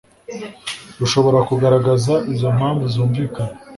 rushobora 0.99 1.39
kugaragaza 1.49 2.13
izo 2.33 2.49
mpamvu 2.57 2.83
zumvikana 2.93 3.55